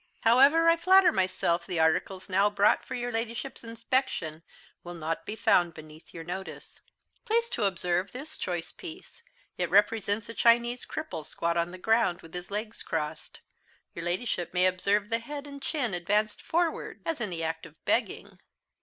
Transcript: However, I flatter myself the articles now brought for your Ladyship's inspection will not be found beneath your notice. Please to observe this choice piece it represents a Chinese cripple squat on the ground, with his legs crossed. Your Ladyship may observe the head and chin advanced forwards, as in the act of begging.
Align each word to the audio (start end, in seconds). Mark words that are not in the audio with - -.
However, 0.21 0.67
I 0.67 0.77
flatter 0.77 1.11
myself 1.11 1.67
the 1.67 1.79
articles 1.79 2.27
now 2.27 2.49
brought 2.49 2.83
for 2.83 2.95
your 2.95 3.11
Ladyship's 3.11 3.63
inspection 3.63 4.41
will 4.83 4.95
not 4.95 5.27
be 5.27 5.35
found 5.35 5.75
beneath 5.75 6.11
your 6.11 6.23
notice. 6.23 6.81
Please 7.23 7.51
to 7.51 7.65
observe 7.65 8.11
this 8.11 8.35
choice 8.39 8.71
piece 8.71 9.21
it 9.59 9.69
represents 9.69 10.27
a 10.27 10.33
Chinese 10.33 10.87
cripple 10.87 11.23
squat 11.23 11.55
on 11.55 11.69
the 11.69 11.77
ground, 11.77 12.23
with 12.23 12.33
his 12.33 12.49
legs 12.49 12.81
crossed. 12.81 13.41
Your 13.93 14.05
Ladyship 14.05 14.55
may 14.55 14.65
observe 14.65 15.09
the 15.09 15.19
head 15.19 15.45
and 15.45 15.61
chin 15.61 15.93
advanced 15.93 16.41
forwards, 16.41 17.03
as 17.05 17.21
in 17.21 17.29
the 17.29 17.43
act 17.43 17.67
of 17.67 17.77
begging. 17.85 18.39